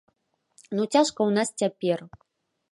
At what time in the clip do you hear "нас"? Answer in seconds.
1.37-1.47